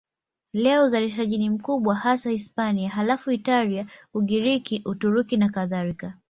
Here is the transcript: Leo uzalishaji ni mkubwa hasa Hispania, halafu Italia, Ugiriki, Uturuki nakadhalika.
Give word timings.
Leo 0.53 0.85
uzalishaji 0.85 1.37
ni 1.37 1.49
mkubwa 1.49 1.95
hasa 1.95 2.29
Hispania, 2.29 2.89
halafu 2.89 3.31
Italia, 3.31 3.85
Ugiriki, 4.13 4.81
Uturuki 4.85 5.37
nakadhalika. 5.37 6.13